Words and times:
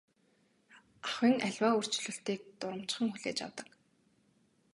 Ахуйн 1.05 1.35
аливаа 1.45 1.73
өөрчлөлтийг 1.77 2.41
дурамжхан 2.59 3.07
хүлээж 3.11 3.37
авдаг. 3.45 3.67